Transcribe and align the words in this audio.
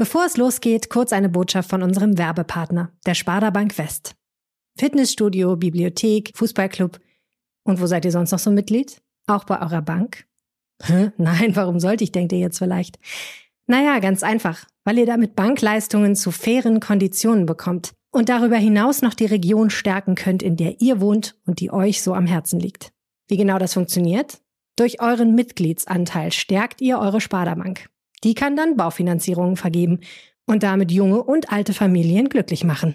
Bevor 0.00 0.24
es 0.24 0.38
losgeht, 0.38 0.88
kurz 0.88 1.12
eine 1.12 1.28
Botschaft 1.28 1.68
von 1.68 1.82
unserem 1.82 2.16
Werbepartner, 2.16 2.90
der 3.04 3.12
Sparda 3.12 3.50
Bank 3.50 3.76
West. 3.76 4.14
Fitnessstudio, 4.78 5.56
Bibliothek, 5.56 6.32
Fußballclub. 6.34 6.98
Und 7.64 7.82
wo 7.82 7.86
seid 7.86 8.06
ihr 8.06 8.10
sonst 8.10 8.30
noch 8.30 8.38
so 8.38 8.50
Mitglied? 8.50 9.02
Auch 9.26 9.44
bei 9.44 9.60
eurer 9.60 9.82
Bank? 9.82 10.24
Hä? 10.82 11.12
Nein, 11.18 11.54
warum 11.54 11.80
sollte 11.80 12.02
ich, 12.02 12.12
denkt 12.12 12.32
ihr 12.32 12.38
jetzt 12.38 12.56
vielleicht. 12.56 12.98
Naja, 13.66 13.98
ganz 13.98 14.22
einfach, 14.22 14.64
weil 14.84 14.96
ihr 14.96 15.04
damit 15.04 15.36
Bankleistungen 15.36 16.16
zu 16.16 16.30
fairen 16.30 16.80
Konditionen 16.80 17.44
bekommt 17.44 17.92
und 18.10 18.30
darüber 18.30 18.56
hinaus 18.56 19.02
noch 19.02 19.12
die 19.12 19.26
Region 19.26 19.68
stärken 19.68 20.14
könnt, 20.14 20.42
in 20.42 20.56
der 20.56 20.80
ihr 20.80 21.02
wohnt 21.02 21.36
und 21.44 21.60
die 21.60 21.70
euch 21.70 22.00
so 22.00 22.14
am 22.14 22.26
Herzen 22.26 22.58
liegt. 22.58 22.94
Wie 23.28 23.36
genau 23.36 23.58
das 23.58 23.74
funktioniert? 23.74 24.40
Durch 24.76 25.02
euren 25.02 25.34
Mitgliedsanteil 25.34 26.32
stärkt 26.32 26.80
ihr 26.80 26.98
eure 26.98 27.20
Sparda-Bank. 27.20 27.90
Die 28.24 28.34
kann 28.34 28.56
dann 28.56 28.76
Baufinanzierungen 28.76 29.56
vergeben 29.56 30.00
und 30.46 30.62
damit 30.62 30.92
junge 30.92 31.22
und 31.22 31.52
alte 31.52 31.72
Familien 31.72 32.28
glücklich 32.28 32.64
machen. 32.64 32.94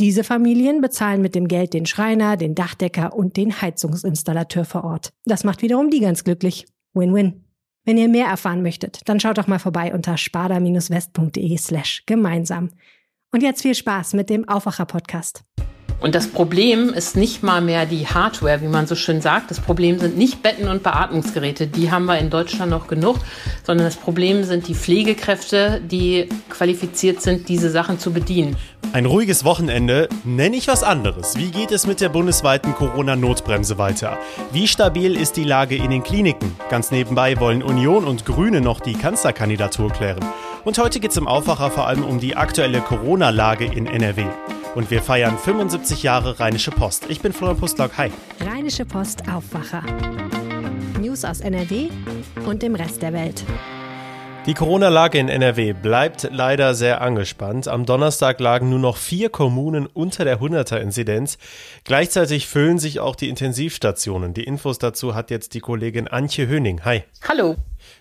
Diese 0.00 0.24
Familien 0.24 0.80
bezahlen 0.80 1.20
mit 1.20 1.34
dem 1.34 1.48
Geld 1.48 1.74
den 1.74 1.86
Schreiner, 1.86 2.36
den 2.36 2.54
Dachdecker 2.54 3.14
und 3.14 3.36
den 3.36 3.60
Heizungsinstallateur 3.60 4.64
vor 4.64 4.84
Ort. 4.84 5.12
Das 5.24 5.44
macht 5.44 5.62
wiederum 5.62 5.90
die 5.90 6.00
ganz 6.00 6.24
glücklich. 6.24 6.66
Win-win. 6.94 7.44
Wenn 7.84 7.98
ihr 7.98 8.08
mehr 8.08 8.26
erfahren 8.26 8.62
möchtet, 8.62 9.00
dann 9.06 9.20
schaut 9.20 9.38
doch 9.38 9.48
mal 9.48 9.58
vorbei 9.58 9.92
unter 9.92 10.16
sparda-west.de 10.16 11.56
slash 11.56 12.04
gemeinsam. 12.06 12.70
Und 13.32 13.42
jetzt 13.42 13.62
viel 13.62 13.74
Spaß 13.74 14.14
mit 14.14 14.30
dem 14.30 14.48
Aufwacher-Podcast. 14.48 15.42
Und 16.02 16.16
das 16.16 16.26
Problem 16.26 16.92
ist 16.92 17.16
nicht 17.16 17.44
mal 17.44 17.60
mehr 17.60 17.86
die 17.86 18.08
Hardware, 18.08 18.60
wie 18.60 18.66
man 18.66 18.88
so 18.88 18.96
schön 18.96 19.20
sagt. 19.20 19.52
Das 19.52 19.60
Problem 19.60 20.00
sind 20.00 20.18
nicht 20.18 20.42
Betten 20.42 20.66
und 20.66 20.82
Beatmungsgeräte, 20.82 21.68
die 21.68 21.92
haben 21.92 22.06
wir 22.06 22.18
in 22.18 22.28
Deutschland 22.28 22.72
noch 22.72 22.88
genug, 22.88 23.18
sondern 23.62 23.86
das 23.86 23.94
Problem 23.94 24.42
sind 24.42 24.66
die 24.66 24.74
Pflegekräfte, 24.74 25.80
die 25.80 26.28
qualifiziert 26.50 27.22
sind, 27.22 27.48
diese 27.48 27.70
Sachen 27.70 28.00
zu 28.00 28.12
bedienen. 28.12 28.56
Ein 28.92 29.06
ruhiges 29.06 29.44
Wochenende, 29.44 30.08
nenne 30.24 30.56
ich 30.56 30.66
was 30.66 30.82
anderes. 30.82 31.36
Wie 31.36 31.52
geht 31.52 31.70
es 31.70 31.86
mit 31.86 32.00
der 32.00 32.08
bundesweiten 32.08 32.74
Corona-Notbremse 32.74 33.78
weiter? 33.78 34.18
Wie 34.52 34.66
stabil 34.66 35.16
ist 35.16 35.36
die 35.36 35.44
Lage 35.44 35.76
in 35.76 35.90
den 35.90 36.02
Kliniken? 36.02 36.52
Ganz 36.68 36.90
nebenbei 36.90 37.38
wollen 37.38 37.62
Union 37.62 38.04
und 38.04 38.26
Grüne 38.26 38.60
noch 38.60 38.80
die 38.80 38.94
Kanzlerkandidatur 38.94 39.90
klären. 39.92 40.24
Und 40.64 40.78
heute 40.78 40.98
geht 40.98 41.12
es 41.12 41.16
im 41.16 41.28
Aufwacher 41.28 41.70
vor 41.70 41.86
allem 41.86 42.04
um 42.04 42.18
die 42.18 42.36
aktuelle 42.36 42.80
Corona-Lage 42.80 43.66
in 43.66 43.86
NRW 43.86 44.24
und 44.74 44.90
wir 44.90 45.02
feiern 45.02 45.36
75 45.38 46.02
Jahre 46.02 46.40
Rheinische 46.40 46.70
Post. 46.70 47.06
Ich 47.08 47.20
bin 47.20 47.32
Florian 47.32 47.58
Pustlock. 47.58 47.96
Hi. 47.98 48.10
Rheinische 48.40 48.84
Post 48.84 49.28
Aufwacher. 49.28 49.82
News 51.00 51.24
aus 51.24 51.40
NRW 51.40 51.88
und 52.46 52.62
dem 52.62 52.74
Rest 52.74 53.02
der 53.02 53.12
Welt. 53.12 53.44
Die 54.46 54.54
Corona-Lage 54.54 55.18
in 55.18 55.28
NRW 55.28 55.72
bleibt 55.72 56.28
leider 56.32 56.74
sehr 56.74 57.00
angespannt. 57.00 57.68
Am 57.68 57.86
Donnerstag 57.86 58.40
lagen 58.40 58.70
nur 58.70 58.80
noch 58.80 58.96
vier 58.96 59.28
Kommunen 59.28 59.86
unter 59.86 60.24
der 60.24 60.40
100er-Inzidenz. 60.40 61.38
Gleichzeitig 61.84 62.48
füllen 62.48 62.80
sich 62.80 62.98
auch 62.98 63.14
die 63.14 63.28
Intensivstationen. 63.28 64.34
Die 64.34 64.42
Infos 64.42 64.78
dazu 64.78 65.14
hat 65.14 65.30
jetzt 65.30 65.54
die 65.54 65.60
Kollegin 65.60 66.08
Antje 66.08 66.48
Höning. 66.48 66.84
Hi. 66.84 67.04
Hallo. 67.28 67.54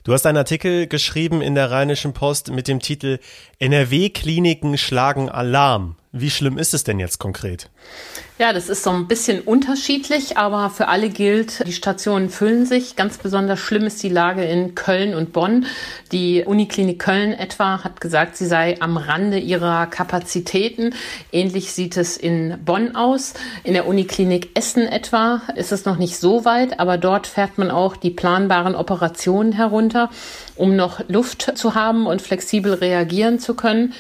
Du 0.04 0.14
hast 0.14 0.26
einen 0.26 0.38
Artikel 0.38 0.88
geschrieben 0.88 1.44
in 1.44 1.54
der 1.54 1.70
Rheinischen 1.70 2.14
Post 2.14 2.52
mit 2.52 2.68
dem 2.68 2.80
Titel 2.80 3.20
NRW-Kliniken 3.60 4.80
schlagen 4.80 5.30
Alarm. 5.30 5.96
Wie 6.14 6.30
schlimm 6.30 6.58
ist 6.58 6.74
es 6.74 6.84
denn 6.84 7.00
jetzt 7.00 7.20
konkret? 7.20 7.70
Ja, 8.38 8.52
das 8.52 8.68
ist 8.68 8.84
so 8.84 8.90
ein 8.90 9.08
bisschen 9.08 9.40
unterschiedlich, 9.40 10.36
aber 10.38 10.70
für 10.70 10.90
alle 10.90 11.08
gilt, 11.08 11.66
die 11.66 11.72
Stationen 11.72 12.30
füllen 12.30 12.66
sich. 12.66 12.98
Ganz 12.98 13.18
besonders 13.18 13.60
schlimm 13.60 13.84
ist 13.84 14.04
die 14.04 14.10
Lage 14.10 14.44
in 14.44 14.76
Köln 14.76 15.16
und 15.16 15.32
Bonn. 15.32 15.68
Die 16.12 16.44
Uniklinik 16.44 17.00
Köln 17.00 17.32
etwa 17.32 17.86
hat 17.86 18.02
gesagt, 18.02 18.36
sie 18.36 18.46
sei 18.46 18.82
am 18.82 18.98
Rande 18.98 19.40
ihrer 19.40 19.88
Kapazitäten. 19.88 20.94
Ähnlich 21.32 21.72
sieht 21.72 21.96
es 21.96 22.18
in 22.18 22.58
Bonn 22.66 22.94
aus. 22.94 23.34
In 23.64 23.74
der 23.74 23.88
Uniklinik 23.88 24.50
Essen 24.54 24.88
etwa 24.88 25.42
ist 25.56 25.72
es 25.72 25.86
noch 25.86 25.96
nicht 25.96 26.18
so 26.18 26.44
weit, 26.44 26.78
aber 26.82 26.98
dort 26.98 27.26
fährt 27.26 27.58
man 27.58 27.72
auch 27.72 27.96
die 27.96 28.12
planbaren 28.12 28.76
Operationen 28.76 29.54
herunter, 29.54 30.10
um 30.58 30.76
noch 30.76 31.08
Luft 31.08 31.58
zu 31.58 31.74
haben 31.74 32.06
und 32.06 32.22
flexibel 32.22 32.74
reagieren 32.74 33.40
zu 33.40 33.54
können. 33.54 33.94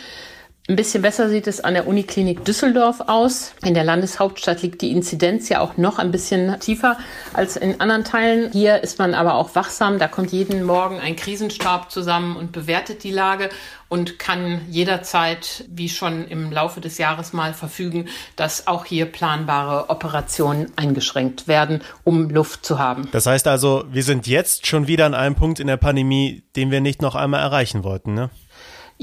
Ein 0.69 0.75
bisschen 0.75 1.01
besser 1.01 1.27
sieht 1.27 1.47
es 1.47 1.59
an 1.59 1.73
der 1.73 1.87
Uniklinik 1.87 2.45
Düsseldorf 2.45 3.01
aus. 3.07 3.53
In 3.65 3.73
der 3.73 3.83
Landeshauptstadt 3.83 4.61
liegt 4.61 4.83
die 4.83 4.91
Inzidenz 4.91 5.49
ja 5.49 5.59
auch 5.59 5.75
noch 5.75 5.97
ein 5.97 6.11
bisschen 6.11 6.59
tiefer 6.59 6.99
als 7.33 7.57
in 7.57 7.81
anderen 7.81 8.03
Teilen. 8.03 8.51
Hier 8.51 8.83
ist 8.83 8.99
man 8.99 9.15
aber 9.15 9.33
auch 9.33 9.55
wachsam. 9.55 9.97
Da 9.97 10.07
kommt 10.07 10.31
jeden 10.31 10.63
Morgen 10.63 10.99
ein 10.99 11.15
Krisenstab 11.15 11.89
zusammen 11.91 12.35
und 12.35 12.51
bewertet 12.51 13.03
die 13.03 13.11
Lage 13.11 13.49
und 13.89 14.19
kann 14.19 14.61
jederzeit, 14.69 15.65
wie 15.67 15.89
schon 15.89 16.27
im 16.27 16.51
Laufe 16.51 16.79
des 16.79 16.99
Jahres 16.99 17.33
mal 17.33 17.55
verfügen, 17.55 18.07
dass 18.35 18.67
auch 18.67 18.85
hier 18.85 19.07
planbare 19.07 19.89
Operationen 19.89 20.71
eingeschränkt 20.75 21.47
werden, 21.47 21.81
um 22.03 22.29
Luft 22.29 22.63
zu 22.65 22.77
haben. 22.77 23.09
Das 23.11 23.25
heißt 23.25 23.47
also, 23.47 23.83
wir 23.91 24.03
sind 24.03 24.27
jetzt 24.27 24.67
schon 24.67 24.87
wieder 24.87 25.07
an 25.07 25.15
einem 25.15 25.35
Punkt 25.35 25.59
in 25.59 25.65
der 25.65 25.77
Pandemie, 25.77 26.43
den 26.55 26.69
wir 26.69 26.81
nicht 26.81 27.01
noch 27.01 27.15
einmal 27.15 27.41
erreichen 27.41 27.83
wollten, 27.83 28.13
ne? 28.13 28.29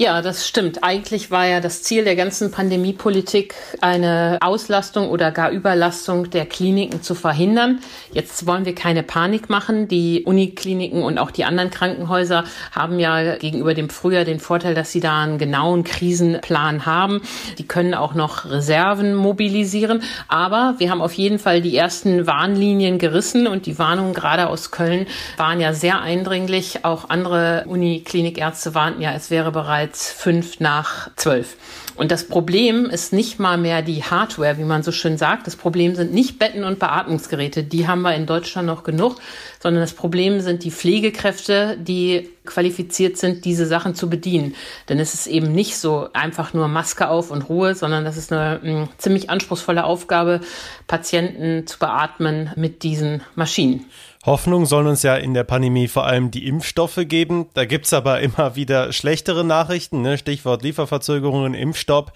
Ja, 0.01 0.23
das 0.23 0.47
stimmt. 0.47 0.85
Eigentlich 0.85 1.33
war 1.33 1.45
ja 1.45 1.59
das 1.59 1.83
Ziel 1.83 2.05
der 2.05 2.15
ganzen 2.15 2.53
Pandemiepolitik, 2.53 3.57
eine 3.81 4.39
Auslastung 4.41 5.09
oder 5.09 5.33
gar 5.33 5.51
Überlastung 5.51 6.31
der 6.31 6.47
Kliniken 6.47 7.03
zu 7.03 7.17
verhindern. 7.17 7.81
Jetzt 8.13 8.47
wollen 8.47 8.65
wir 8.65 8.77
keine 8.77 9.03
Panik 9.03 9.51
machen. 9.51 9.89
Die 9.89 10.23
Unikliniken 10.23 11.03
und 11.03 11.19
auch 11.19 11.33
die 11.33 11.45
anderen 11.45 11.71
Krankenhäuser 11.71 12.45
haben 12.71 13.01
ja 13.01 13.39
gegenüber 13.39 13.75
dem 13.75 13.91
Frühjahr 13.91 14.25
den 14.25 14.39
Vorteil, 14.39 14.77
dass 14.77 14.93
sie 14.93 15.01
da 15.01 15.21
einen 15.21 15.37
genauen 15.37 15.83
Krisenplan 15.83 16.87
haben. 16.87 17.21
Die 17.59 17.67
können 17.67 17.95
auch 17.95 18.15
noch 18.15 18.49
Reserven 18.49 19.17
mobilisieren. 19.17 20.05
Aber 20.29 20.77
wir 20.79 20.93
haben 20.93 21.03
auf 21.03 21.15
jeden 21.15 21.41
Fall 21.41 21.61
die 21.61 21.77
ersten 21.77 22.29
Warnlinien 22.29 23.01
gerissen 23.01 23.49
und 23.49 23.67
die 23.67 23.81
Warnungen 23.81 24.15
gerade 24.15 24.47
aus 24.47 24.71
Köln 24.71 25.09
waren 25.39 25.59
ja 25.59 25.73
sehr 25.73 26.01
eindringlich. 26.01 26.85
Auch 26.85 27.11
andere 27.11 27.65
Uniklinikärzte 27.67 28.77
warnten 28.77 29.03
ja, 29.03 29.13
es 29.13 29.33
wäre 29.33 29.51
bereits 29.51 29.88
bereits 29.89 30.13
fünf 30.13 30.61
nach 30.61 31.11
zwölf. 31.17 31.57
Und 31.97 32.11
das 32.11 32.25
Problem 32.25 32.87
ist 32.87 33.13
nicht 33.13 33.41
mal 33.41 33.57
mehr 33.57 33.83
die 33.83 34.05
Hardware, 34.05 34.59
wie 34.59 34.65
man 34.65 34.83
so 34.83 34.93
schön 34.93 35.17
sagt. 35.17 35.47
Das 35.47 35.57
Problem 35.57 35.95
sind 35.95 36.13
nicht 36.13 36.39
Betten 36.39 36.63
und 36.63 36.79
Beatmungsgeräte, 36.79 37.65
die 37.65 37.89
haben 37.89 38.03
wir 38.03 38.15
in 38.15 38.27
Deutschland 38.27 38.67
noch 38.67 38.85
genug, 38.85 39.17
sondern 39.61 39.83
das 39.83 39.93
Problem 39.93 40.41
sind 40.41 40.65
die 40.65 40.71
Pflegekräfte, 40.71 41.77
die 41.79 42.29
qualifiziert 42.45 43.17
sind, 43.17 43.45
diese 43.45 43.67
Sachen 43.67 43.95
zu 43.95 44.09
bedienen. 44.09 44.55
Denn 44.89 44.99
es 44.99 45.15
ist 45.15 45.27
eben 45.27 45.53
nicht 45.53 45.77
so 45.77 46.09
einfach 46.13 46.55
nur 46.55 46.69
Maske 46.69 47.09
auf 47.09 47.31
und 47.31 47.49
Ruhe, 47.49 47.75
sondern 47.75 48.05
das 48.05 48.17
ist 48.17 48.33
eine 48.33 48.61
mh, 48.63 48.71
hm, 48.71 48.89
ziemlich 48.99 49.31
anspruchsvolle 49.31 49.85
Aufgabe, 49.85 50.41
Patienten 50.87 51.67
zu 51.67 51.79
beatmen 51.79 52.51
mit 52.57 52.83
diesen 52.83 53.23
Maschinen. 53.35 53.85
Hoffnung 54.29 54.67
sollen 54.67 54.89
uns 54.89 55.03
ja 55.03 55.17
in 55.17 55.33
der 55.33 55.45
Pandemie 55.45 55.89
vor 55.89 56.05
allem 56.05 56.31
die 56.31 56.47
Impfstoffe 56.47 56.99
geben. 57.07 57.47
Da 57.55 57.65
gibt's 57.65 57.95
aber 57.95 58.21
immer 58.21 58.57
wieder 58.57 58.93
schlechtere 58.93 59.43
Nachrichten, 59.43 60.03
ne? 60.03 60.19
Stichwort 60.19 60.63
Lieferverzögerungen, 60.63 61.55
Impfstopp. 61.55 62.13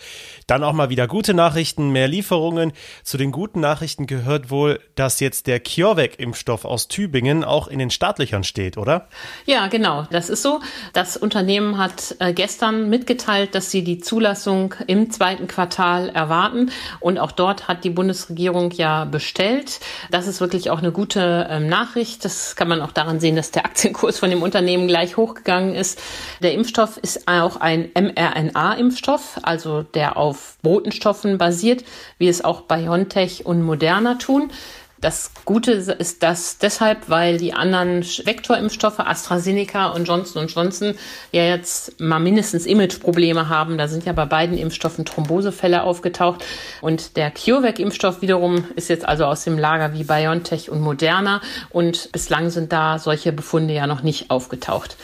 Dann 0.47 0.63
auch 0.63 0.75
mal 0.75 0.91
wieder 0.91 1.07
gute 1.07 1.33
Nachrichten, 1.33 1.91
mehr 1.91 2.09
Lieferungen. 2.09 2.73
Zu 3.03 3.17
den 3.17 3.33
guten 3.33 3.61
Nachrichten 3.61 4.07
gehört 4.07 4.51
wohl, 4.51 4.79
dass 4.95 5.21
jetzt 5.21 5.47
der 5.47 5.61
CureVac-Impfstoff 5.61 6.67
aus 6.67 6.89
Tübingen 6.89 7.32
auch 7.45 7.69
in 7.69 7.79
den 7.79 7.91
Startlöchern 7.91 8.45
steht, 8.45 8.77
oder? 8.77 9.09
Ja, 9.47 9.69
genau. 9.69 10.07
Das 10.11 10.29
ist 10.29 10.43
so. 10.43 10.61
Das 10.93 11.17
Unternehmen 11.17 11.79
hat 11.79 12.17
äh, 12.19 12.33
gestern 12.33 12.91
mitgeteilt, 12.91 13.55
dass 13.55 13.71
sie 13.71 13.85
die 13.85 14.01
Zulassung 14.01 14.75
im 14.87 15.11
zweiten 15.11 15.47
Quartal 15.47 16.09
erwarten. 16.09 16.71
Und 17.01 17.19
auch 17.19 17.33
dort 17.33 17.69
hat 17.69 17.85
die 17.85 17.91
Bundesregierung 17.91 18.73
ja 18.73 19.05
bestellt. 19.05 19.81
Das 20.11 20.27
ist 20.27 20.41
wirklich 20.41 20.71
auch 20.71 20.79
eine 20.79 20.93
gute 20.93 21.47
ähm, 21.49 21.69
Nachricht. 21.69 22.25
Das 22.25 22.57
kann 22.57 22.69
man 22.69 22.81
auch 22.81 22.93
daran 22.93 23.21
sehen, 23.21 23.37
dass 23.37 23.53
der 23.53 23.65
Aktienkurs 23.65 24.19
von 24.19 24.31
dem 24.31 24.43
Unternehmen 24.43 24.89
gleich 24.89 25.17
hochgegangen 25.17 25.75
ist. 25.75 26.01
Der 26.43 26.53
Impfstoff 26.53 26.97
ist 26.97 27.29
auch 27.29 27.57
ein 27.57 27.91
mRNA-Impfstoff, 27.95 29.39
also 29.43 29.83
der 29.83 30.17
auf 30.17 30.33
auf 30.33 30.57
Botenstoffen 30.63 31.37
basiert, 31.37 31.85
wie 32.17 32.27
es 32.27 32.43
auch 32.43 32.63
BioNTech 32.63 33.45
und 33.45 33.63
Moderna 33.63 34.15
tun. 34.15 34.51
Das 35.03 35.33
Gute 35.45 35.73
ist 35.73 36.23
das 36.23 36.59
deshalb, 36.59 37.11
weil 37.11 37.37
die 37.37 37.55
anderen 37.55 38.05
Vektorimpfstoffe, 38.05 39.01
AstraZeneca 39.01 39.89
und 39.89 40.07
Johnson 40.07 40.47
Johnson, 40.47 40.95
ja 41.33 41.43
jetzt 41.43 42.01
mal 42.01 42.21
mindestens 42.21 42.67
Imageprobleme 42.67 43.49
haben. 43.49 43.79
Da 43.79 43.89
sind 43.89 44.05
ja 44.05 44.13
bei 44.13 44.27
beiden 44.27 44.57
Impfstoffen 44.57 45.05
Thrombosefälle 45.05 45.83
aufgetaucht. 45.83 46.45
Und 46.83 47.17
der 47.17 47.33
CureVac-Impfstoff 47.33 48.23
wiederum 48.23 48.65
ist 48.77 48.89
jetzt 48.89 49.05
also 49.05 49.25
aus 49.25 49.43
dem 49.43 49.59
Lager 49.59 49.93
wie 49.93 50.05
BioNTech 50.05 50.71
und 50.71 50.81
Moderna. 50.81 51.41
Und 51.71 52.13
bislang 52.13 52.51
sind 52.51 52.73
da 52.73 53.01
solche 53.01 53.33
Befunde 53.33 53.75
ja 53.75 53.89
noch 53.89 54.05
nicht 54.05 54.31
aufgetaucht. 54.31 54.97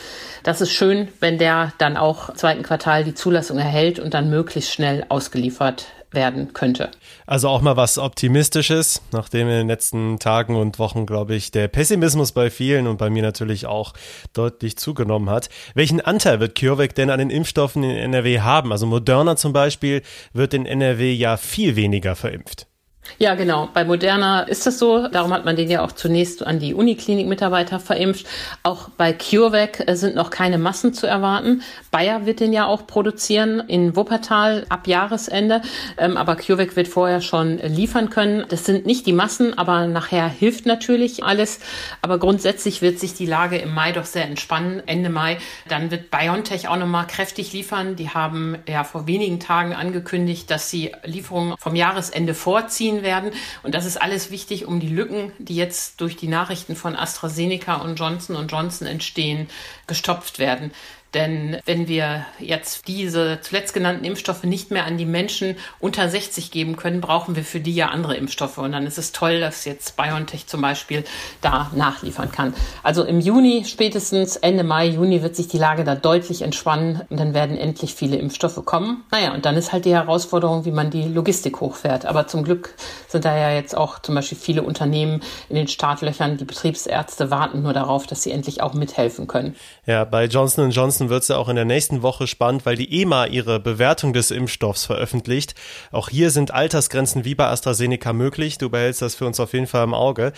Das 0.43 0.61
ist 0.61 0.71
schön, 0.71 1.09
wenn 1.19 1.37
der 1.37 1.73
dann 1.77 1.97
auch 1.97 2.33
zweiten 2.35 2.63
Quartal 2.63 3.03
die 3.03 3.15
Zulassung 3.15 3.57
erhält 3.57 3.99
und 3.99 4.13
dann 4.13 4.29
möglichst 4.29 4.71
schnell 4.71 5.05
ausgeliefert 5.09 5.87
werden 6.11 6.53
könnte. 6.53 6.91
Also 7.25 7.49
auch 7.49 7.61
mal 7.61 7.77
was 7.77 7.97
Optimistisches, 7.97 9.01
nachdem 9.11 9.47
in 9.47 9.53
den 9.53 9.67
letzten 9.67 10.19
Tagen 10.19 10.55
und 10.55 10.79
Wochen, 10.79 11.05
glaube 11.05 11.35
ich, 11.35 11.51
der 11.51 11.67
Pessimismus 11.67 12.31
bei 12.31 12.49
vielen 12.49 12.87
und 12.87 12.97
bei 12.97 13.09
mir 13.09 13.21
natürlich 13.21 13.65
auch 13.65 13.93
deutlich 14.33 14.77
zugenommen 14.77 15.29
hat. 15.29 15.49
Welchen 15.75 16.01
Anteil 16.01 16.39
wird 16.39 16.57
CureVac 16.57 16.95
denn 16.95 17.09
an 17.09 17.19
den 17.19 17.29
Impfstoffen 17.29 17.83
in 17.83 17.95
NRW 17.95 18.39
haben? 18.39 18.71
Also 18.71 18.85
Moderna 18.85 19.35
zum 19.35 19.53
Beispiel 19.53 20.01
wird 20.33 20.53
in 20.53 20.65
NRW 20.65 21.11
ja 21.13 21.37
viel 21.37 21.75
weniger 21.75 22.15
verimpft. 22.15 22.68
Ja, 23.17 23.35
genau. 23.35 23.69
Bei 23.73 23.83
Moderna 23.83 24.41
ist 24.41 24.65
das 24.65 24.79
so. 24.79 25.07
Darum 25.07 25.33
hat 25.33 25.45
man 25.45 25.55
den 25.55 25.69
ja 25.69 25.83
auch 25.83 25.91
zunächst 25.91 26.45
an 26.45 26.59
die 26.59 26.73
Uniklinik-Mitarbeiter 26.73 27.79
verimpft. 27.79 28.27
Auch 28.63 28.89
bei 28.89 29.13
CureVac 29.13 29.87
äh, 29.87 29.95
sind 29.95 30.15
noch 30.15 30.29
keine 30.29 30.57
Massen 30.57 30.93
zu 30.93 31.07
erwarten. 31.07 31.63
Bayer 31.91 32.25
wird 32.25 32.39
den 32.39 32.53
ja 32.53 32.65
auch 32.65 32.87
produzieren 32.87 33.61
in 33.67 33.95
Wuppertal 33.95 34.65
ab 34.69 34.87
Jahresende. 34.87 35.61
Ähm, 35.97 36.17
aber 36.17 36.35
CureVac 36.35 36.75
wird 36.75 36.87
vorher 36.87 37.21
schon 37.21 37.57
liefern 37.57 38.09
können. 38.09 38.45
Das 38.49 38.65
sind 38.65 38.85
nicht 38.85 39.05
die 39.05 39.13
Massen, 39.13 39.57
aber 39.57 39.87
nachher 39.87 40.27
hilft 40.29 40.65
natürlich 40.65 41.23
alles. 41.23 41.59
Aber 42.01 42.19
grundsätzlich 42.19 42.81
wird 42.81 42.99
sich 42.99 43.13
die 43.13 43.25
Lage 43.25 43.57
im 43.57 43.73
Mai 43.73 43.91
doch 43.91 44.05
sehr 44.05 44.25
entspannen. 44.25 44.81
Ende 44.85 45.09
Mai. 45.09 45.37
Dann 45.67 45.91
wird 45.91 46.11
BioNTech 46.11 46.67
auch 46.67 46.77
nochmal 46.77 47.07
kräftig 47.07 47.53
liefern. 47.53 47.95
Die 47.95 48.09
haben 48.09 48.57
ja 48.67 48.83
vor 48.83 49.07
wenigen 49.07 49.39
Tagen 49.39 49.73
angekündigt, 49.73 50.49
dass 50.51 50.69
sie 50.69 50.91
Lieferungen 51.03 51.55
vom 51.57 51.75
Jahresende 51.75 52.33
vorziehen 52.33 52.98
werden. 53.03 53.31
Und 53.63 53.75
das 53.75 53.85
ist 53.85 54.01
alles 54.01 54.31
wichtig, 54.31 54.65
um 54.65 54.79
die 54.79 54.89
Lücken, 54.89 55.31
die 55.37 55.55
jetzt 55.55 56.01
durch 56.01 56.15
die 56.15 56.27
Nachrichten 56.27 56.75
von 56.75 56.95
AstraZeneca 56.95 57.75
und 57.75 57.95
Johnson 57.95 58.35
Johnson 58.51 58.87
entstehen, 58.87 59.49
gestopft 59.87 60.39
werden. 60.39 60.71
Denn 61.13 61.57
wenn 61.65 61.87
wir 61.87 62.25
jetzt 62.39 62.87
diese 62.87 63.39
zuletzt 63.41 63.73
genannten 63.73 64.05
Impfstoffe 64.05 64.43
nicht 64.43 64.69
mehr 64.69 64.85
an 64.85 64.97
die 64.97 65.05
Menschen 65.05 65.55
unter 65.79 66.07
60 66.07 66.51
geben 66.51 66.75
können, 66.75 67.01
brauchen 67.01 67.35
wir 67.35 67.43
für 67.43 67.59
die 67.59 67.73
ja 67.73 67.87
andere 67.89 68.15
Impfstoffe. 68.15 68.59
Und 68.59 68.73
dann 68.73 68.85
ist 68.85 68.97
es 68.97 69.11
toll, 69.11 69.39
dass 69.39 69.65
jetzt 69.65 69.97
BioNTech 69.97 70.45
zum 70.45 70.61
Beispiel 70.61 71.03
da 71.41 71.71
nachliefern 71.75 72.31
kann. 72.31 72.53
Also 72.83 73.03
im 73.03 73.19
Juni, 73.19 73.65
spätestens 73.65 74.35
Ende 74.35 74.63
Mai, 74.63 74.87
Juni 74.87 75.23
wird 75.23 75.35
sich 75.35 75.47
die 75.47 75.57
Lage 75.57 75.83
da 75.83 75.95
deutlich 75.95 76.43
entspannen 76.43 77.01
und 77.09 77.19
dann 77.19 77.33
werden 77.33 77.57
endlich 77.57 77.95
viele 77.95 78.17
Impfstoffe 78.17 78.63
kommen. 78.65 79.03
Naja, 79.11 79.33
und 79.33 79.45
dann 79.45 79.55
ist 79.55 79.71
halt 79.71 79.85
die 79.85 79.93
Herausforderung, 79.93 80.65
wie 80.65 80.71
man 80.71 80.91
die 80.91 81.03
Logistik 81.03 81.59
hochfährt. 81.59 82.05
Aber 82.05 82.27
zum 82.27 82.43
Glück 82.43 82.75
sind 83.07 83.25
da 83.25 83.35
ja 83.35 83.51
jetzt 83.51 83.75
auch 83.75 83.99
zum 83.99 84.13
Beispiel 84.13 84.37
viele 84.37 84.61
Unternehmen 84.61 85.21
in 85.49 85.55
den 85.55 85.67
Startlöchern. 85.67 86.37
Die 86.37 86.45
Betriebsärzte 86.45 87.31
warten 87.31 87.63
nur 87.63 87.73
darauf, 87.73 88.05
dass 88.05 88.21
sie 88.21 88.31
endlich 88.31 88.61
auch 88.61 88.73
mithelfen 88.73 89.27
können. 89.27 89.55
Ja, 89.85 90.05
bei 90.05 90.25
Johnson 90.25 90.69
Johnson 90.69 90.98
Ansonsten 90.99 91.13
wird 91.13 91.21
es 91.21 91.29
ja 91.29 91.37
auch 91.37 91.47
in 91.47 91.55
der 91.55 91.63
nächsten 91.63 92.01
Woche 92.01 92.27
spannend, 92.27 92.65
weil 92.65 92.75
die 92.75 93.01
EMA 93.01 93.27
ihre 93.27 93.61
Bewertung 93.61 94.11
des 94.11 94.31
Impfstoffs 94.31 94.85
veröffentlicht. 94.85 95.55
Auch 95.93 96.09
hier 96.09 96.29
sind 96.29 96.53
Altersgrenzen 96.53 97.23
wie 97.23 97.35
bei 97.35 97.47
AstraZeneca 97.47 98.11
möglich. 98.11 98.57
Du 98.57 98.69
behältst 98.69 99.01
das 99.01 99.15
für 99.15 99.25
uns 99.25 99.39
auf 99.39 99.53
jeden 99.53 99.67
Fall 99.67 99.85
im 99.85 99.93
Auge. 99.93 100.33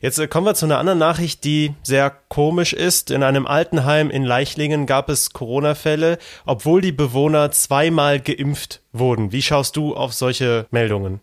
Jetzt 0.00 0.18
äh, 0.18 0.26
kommen 0.26 0.46
wir 0.46 0.54
zu 0.54 0.64
einer 0.64 0.78
anderen 0.78 0.98
Nachricht, 0.98 1.44
die 1.44 1.74
sehr 1.82 2.10
komisch 2.28 2.72
ist. 2.72 3.10
In 3.10 3.22
einem 3.22 3.46
Altenheim 3.46 4.08
in 4.08 4.24
Leichlingen 4.24 4.86
gab 4.86 5.10
es 5.10 5.34
Corona-Fälle, 5.34 6.16
obwohl 6.46 6.80
die 6.80 6.92
Bewohner 6.92 7.50
zweimal 7.50 8.18
geimpft 8.18 8.80
wurden. 8.94 9.32
Wie 9.32 9.42
schaust 9.42 9.76
du 9.76 9.94
auf 9.94 10.14
solche 10.14 10.66
Meldungen? 10.70 11.20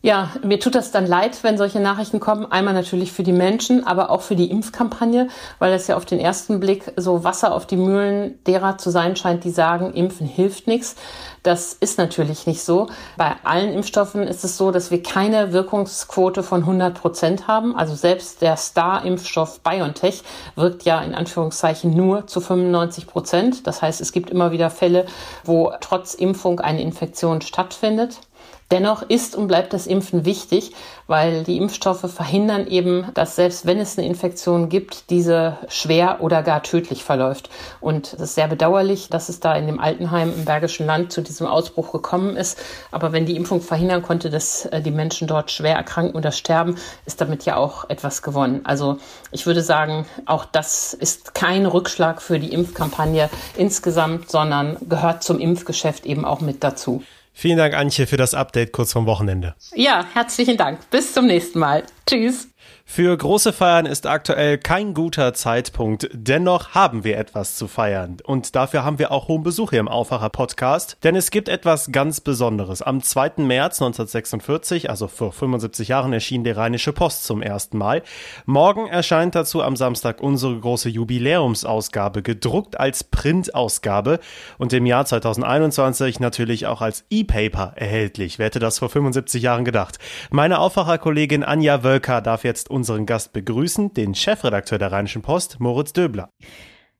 Ja, 0.00 0.30
mir 0.44 0.60
tut 0.60 0.76
das 0.76 0.92
dann 0.92 1.08
leid, 1.08 1.42
wenn 1.42 1.58
solche 1.58 1.80
Nachrichten 1.80 2.20
kommen. 2.20 2.46
Einmal 2.52 2.72
natürlich 2.72 3.10
für 3.10 3.24
die 3.24 3.32
Menschen, 3.32 3.84
aber 3.84 4.10
auch 4.10 4.20
für 4.20 4.36
die 4.36 4.48
Impfkampagne, 4.48 5.26
weil 5.58 5.72
das 5.72 5.88
ja 5.88 5.96
auf 5.96 6.04
den 6.04 6.20
ersten 6.20 6.60
Blick 6.60 6.92
so 6.94 7.24
Wasser 7.24 7.52
auf 7.52 7.66
die 7.66 7.76
Mühlen 7.76 8.38
derer 8.44 8.78
zu 8.78 8.90
sein 8.90 9.16
scheint, 9.16 9.42
die 9.42 9.50
sagen, 9.50 9.92
Impfen 9.92 10.28
hilft 10.28 10.68
nichts. 10.68 10.94
Das 11.42 11.72
ist 11.72 11.98
natürlich 11.98 12.46
nicht 12.46 12.62
so. 12.62 12.86
Bei 13.16 13.34
allen 13.42 13.72
Impfstoffen 13.72 14.22
ist 14.22 14.44
es 14.44 14.56
so, 14.56 14.70
dass 14.70 14.92
wir 14.92 15.02
keine 15.02 15.52
Wirkungsquote 15.52 16.44
von 16.44 16.60
100 16.60 16.94
Prozent 16.94 17.48
haben. 17.48 17.74
Also 17.74 17.96
selbst 17.96 18.40
der 18.40 18.56
Star-Impfstoff 18.56 19.60
BioNTech 19.62 20.22
wirkt 20.54 20.84
ja 20.84 21.00
in 21.00 21.16
Anführungszeichen 21.16 21.90
nur 21.90 22.28
zu 22.28 22.40
95 22.40 23.08
Prozent. 23.08 23.66
Das 23.66 23.82
heißt, 23.82 24.00
es 24.00 24.12
gibt 24.12 24.30
immer 24.30 24.52
wieder 24.52 24.70
Fälle, 24.70 25.06
wo 25.42 25.72
trotz 25.80 26.14
Impfung 26.14 26.60
eine 26.60 26.82
Infektion 26.82 27.40
stattfindet. 27.40 28.20
Dennoch 28.70 29.00
ist 29.00 29.34
und 29.34 29.48
bleibt 29.48 29.72
das 29.72 29.86
Impfen 29.86 30.26
wichtig, 30.26 30.72
weil 31.06 31.42
die 31.42 31.56
Impfstoffe 31.56 32.12
verhindern 32.12 32.66
eben, 32.66 33.06
dass 33.14 33.34
selbst 33.34 33.64
wenn 33.64 33.78
es 33.78 33.96
eine 33.96 34.06
Infektion 34.06 34.68
gibt, 34.68 35.08
diese 35.08 35.56
schwer 35.68 36.18
oder 36.20 36.42
gar 36.42 36.62
tödlich 36.62 37.02
verläuft. 37.02 37.48
Und 37.80 38.12
es 38.12 38.20
ist 38.20 38.34
sehr 38.34 38.46
bedauerlich, 38.46 39.08
dass 39.08 39.30
es 39.30 39.40
da 39.40 39.54
in 39.54 39.66
dem 39.66 39.80
Altenheim 39.80 40.34
im 40.34 40.44
Bergischen 40.44 40.84
Land 40.84 41.12
zu 41.12 41.22
diesem 41.22 41.46
Ausbruch 41.46 41.92
gekommen 41.92 42.36
ist. 42.36 42.58
Aber 42.90 43.12
wenn 43.12 43.24
die 43.24 43.36
Impfung 43.36 43.62
verhindern 43.62 44.02
konnte, 44.02 44.28
dass 44.28 44.66
äh, 44.66 44.82
die 44.82 44.90
Menschen 44.90 45.26
dort 45.26 45.50
schwer 45.50 45.76
erkranken 45.76 46.14
oder 46.14 46.30
sterben, 46.30 46.76
ist 47.06 47.22
damit 47.22 47.46
ja 47.46 47.56
auch 47.56 47.88
etwas 47.88 48.20
gewonnen. 48.20 48.60
Also 48.64 48.98
ich 49.30 49.46
würde 49.46 49.62
sagen, 49.62 50.04
auch 50.26 50.44
das 50.44 50.92
ist 50.92 51.34
kein 51.34 51.64
Rückschlag 51.64 52.20
für 52.20 52.38
die 52.38 52.52
Impfkampagne 52.52 53.30
insgesamt, 53.56 54.30
sondern 54.30 54.76
gehört 54.86 55.22
zum 55.22 55.38
Impfgeschäft 55.40 56.04
eben 56.04 56.26
auch 56.26 56.42
mit 56.42 56.62
dazu. 56.62 57.02
Vielen 57.40 57.56
Dank, 57.56 57.74
Antje, 57.74 58.08
für 58.08 58.16
das 58.16 58.34
Update 58.34 58.72
kurz 58.72 58.92
vom 58.92 59.06
Wochenende. 59.06 59.54
Ja, 59.72 60.04
herzlichen 60.12 60.56
Dank. 60.56 60.90
Bis 60.90 61.14
zum 61.14 61.26
nächsten 61.26 61.60
Mal. 61.60 61.84
Tschüss. 62.04 62.48
Für 62.90 63.14
große 63.14 63.52
Feiern 63.52 63.84
ist 63.84 64.06
aktuell 64.06 64.56
kein 64.56 64.94
guter 64.94 65.34
Zeitpunkt. 65.34 66.08
Dennoch 66.12 66.70
haben 66.70 67.04
wir 67.04 67.18
etwas 67.18 67.54
zu 67.54 67.68
feiern. 67.68 68.16
Und 68.24 68.56
dafür 68.56 68.82
haben 68.82 68.98
wir 68.98 69.12
auch 69.12 69.28
hohen 69.28 69.42
Besuch 69.42 69.70
hier 69.70 69.80
im 69.80 69.88
Aufwacher 69.88 70.30
Podcast. 70.30 70.96
Denn 71.04 71.14
es 71.14 71.30
gibt 71.30 71.48
etwas 71.48 71.92
ganz 71.92 72.20
Besonderes. 72.20 72.80
Am 72.82 73.02
2. 73.02 73.42
März 73.44 73.80
1946, 73.82 74.90
also 74.90 75.06
vor 75.06 75.32
75 75.32 75.88
Jahren, 75.88 76.12
erschien 76.12 76.44
die 76.44 76.50
Rheinische 76.50 76.92
Post 76.92 77.24
zum 77.24 77.42
ersten 77.42 77.78
Mal. 77.78 78.02
Morgen 78.46 78.88
erscheint 78.88 79.34
dazu 79.34 79.62
am 79.62 79.76
Samstag 79.76 80.20
unsere 80.20 80.58
große 80.58 80.88
Jubiläumsausgabe, 80.88 82.22
gedruckt 82.22 82.80
als 82.80 83.04
Printausgabe 83.04 84.18
und 84.56 84.72
im 84.72 84.86
Jahr 84.86 85.04
2021 85.04 86.18
natürlich 86.20 86.66
auch 86.66 86.80
als 86.80 87.04
E-Paper 87.10 87.74
erhältlich. 87.76 88.38
Wer 88.38 88.46
hätte 88.46 88.58
das 88.58 88.80
vor 88.80 88.88
75 88.88 89.42
Jahren 89.42 89.64
gedacht? 89.64 89.98
Meine 90.30 90.58
Aufwacherkollegin 90.58 91.44
Anja 91.44 91.84
Wölker 91.84 92.22
darf 92.22 92.44
jetzt 92.44 92.57
unseren 92.66 93.06
Gast 93.06 93.32
begrüßen, 93.32 93.94
den 93.94 94.14
Chefredakteur 94.14 94.78
der 94.78 94.90
Rheinischen 94.90 95.22
Post, 95.22 95.60
Moritz 95.60 95.92
Döbler. 95.92 96.30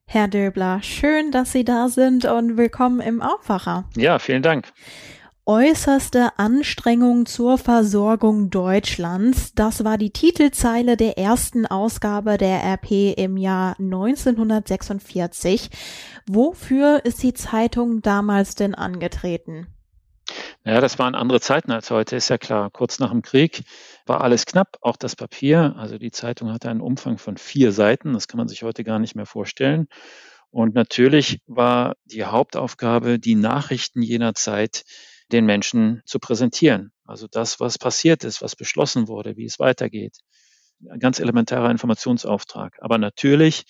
Herr 0.06 0.28
Döbler, 0.28 0.82
schön, 0.82 1.32
dass 1.32 1.52
Sie 1.52 1.64
da 1.64 1.88
sind 1.88 2.24
und 2.24 2.56
willkommen 2.56 3.00
im 3.00 3.20
Aufwacher. 3.20 3.84
Ja, 3.96 4.18
vielen 4.18 4.42
Dank. 4.42 4.72
Äußerste 5.44 6.38
Anstrengung 6.38 7.24
zur 7.24 7.56
Versorgung 7.56 8.50
Deutschlands. 8.50 9.54
Das 9.54 9.82
war 9.82 9.96
die 9.96 10.10
Titelzeile 10.10 10.98
der 10.98 11.16
ersten 11.16 11.64
Ausgabe 11.64 12.36
der 12.36 12.62
RP 12.62 13.14
im 13.16 13.38
Jahr 13.38 13.74
1946. 13.80 15.70
Wofür 16.26 17.02
ist 17.04 17.22
die 17.22 17.32
Zeitung 17.32 18.02
damals 18.02 18.56
denn 18.56 18.74
angetreten? 18.74 19.68
Ja, 20.64 20.80
das 20.80 20.98
waren 20.98 21.14
andere 21.14 21.40
Zeiten 21.40 21.70
als 21.72 21.90
heute, 21.90 22.16
ist 22.16 22.28
ja 22.28 22.36
klar. 22.38 22.70
Kurz 22.70 22.98
nach 22.98 23.10
dem 23.10 23.22
Krieg 23.22 23.62
war 24.06 24.20
alles 24.20 24.44
knapp, 24.44 24.76
auch 24.82 24.96
das 24.96 25.16
Papier. 25.16 25.74
Also 25.78 25.98
die 25.98 26.10
Zeitung 26.10 26.52
hatte 26.52 26.68
einen 26.68 26.80
Umfang 26.80 27.16
von 27.18 27.36
vier 27.36 27.72
Seiten, 27.72 28.12
das 28.12 28.28
kann 28.28 28.38
man 28.38 28.48
sich 28.48 28.62
heute 28.62 28.84
gar 28.84 28.98
nicht 28.98 29.14
mehr 29.14 29.26
vorstellen. 29.26 29.86
Und 30.50 30.74
natürlich 30.74 31.40
war 31.46 31.94
die 32.04 32.24
Hauptaufgabe, 32.24 33.18
die 33.18 33.34
Nachrichten 33.34 34.02
jener 34.02 34.34
Zeit 34.34 34.84
den 35.32 35.44
Menschen 35.46 36.02
zu 36.06 36.18
präsentieren. 36.18 36.92
Also 37.04 37.26
das, 37.30 37.60
was 37.60 37.78
passiert 37.78 38.24
ist, 38.24 38.42
was 38.42 38.56
beschlossen 38.56 39.08
wurde, 39.08 39.36
wie 39.36 39.44
es 39.44 39.58
weitergeht. 39.58 40.18
Ein 40.90 41.00
ganz 41.00 41.20
elementarer 41.20 41.70
Informationsauftrag. 41.70 42.76
Aber 42.80 42.98
natürlich 42.98 43.64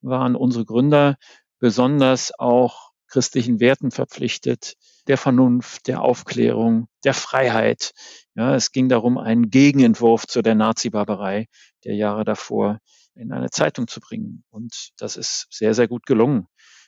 waren 0.00 0.36
unsere 0.36 0.64
Gründer 0.64 1.16
besonders 1.58 2.32
auch 2.38 2.90
christlichen 3.08 3.60
Werten 3.60 3.90
verpflichtet, 3.90 4.74
der 5.06 5.18
Vernunft, 5.18 5.86
der 5.86 6.02
Aufklärung, 6.02 6.88
der 7.04 7.14
Freiheit. 7.14 7.92
Ja, 8.34 8.54
es 8.54 8.72
ging 8.72 8.88
darum, 8.88 9.18
einen 9.18 9.50
Gegenentwurf 9.50 10.26
zu 10.26 10.42
der 10.42 10.54
Nazi-Barbarei 10.54 11.46
der 11.84 11.94
Jahre 11.94 12.24
davor 12.24 12.78
in 13.14 13.32
eine 13.32 13.50
Zeitung 13.50 13.86
zu 13.86 14.00
bringen. 14.00 14.44
Und 14.50 14.90
das 14.96 15.16
ist 15.16 15.46
sehr, 15.50 15.74
sehr 15.74 15.88
gut 15.88 16.06
gelungen. 16.06 16.46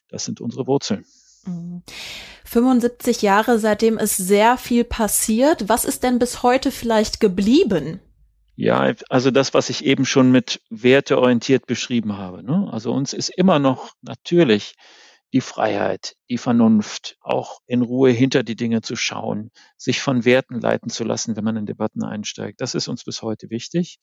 Das 0.08 0.24
sind 0.24 0.40
unsere 0.40 0.66
Wurzeln. 0.66 1.04
75 2.44 3.22
mhm. 3.22 3.26
Jahre, 3.26 3.58
seitdem 3.58 3.98
ist 3.98 4.16
sehr 4.16 4.56
viel 4.56 4.84
passiert. 4.84 5.68
Was 5.68 5.84
ist 5.84 6.02
denn 6.02 6.18
bis 6.18 6.42
heute 6.42 6.70
vielleicht 6.70 7.20
geblieben? 7.20 8.00
Ja, 8.56 8.92
also 9.10 9.30
das, 9.30 9.52
was 9.52 9.68
ich 9.68 9.84
eben 9.84 10.06
schon 10.06 10.32
mit 10.32 10.62
werteorientiert 10.70 11.66
beschrieben 11.66 12.16
habe. 12.16 12.42
Ne? 12.42 12.68
Also 12.72 12.92
uns 12.92 13.12
ist 13.12 13.28
immer 13.28 13.58
noch 13.58 13.92
natürlich 14.00 14.74
die 15.36 15.42
Freiheit, 15.42 16.16
die 16.30 16.38
Vernunft, 16.38 17.18
auch 17.20 17.60
in 17.66 17.82
Ruhe 17.82 18.08
hinter 18.08 18.42
die 18.42 18.56
Dinge 18.56 18.80
zu 18.80 18.96
schauen, 18.96 19.50
sich 19.76 20.00
von 20.00 20.24
Werten 20.24 20.62
leiten 20.62 20.88
zu 20.88 21.04
lassen, 21.04 21.36
wenn 21.36 21.44
man 21.44 21.58
in 21.58 21.66
Debatten 21.66 22.02
einsteigt. 22.02 22.62
Das 22.62 22.74
ist 22.74 22.88
uns 22.88 23.04
bis 23.04 23.20
heute 23.20 23.50
wichtig. 23.50 23.98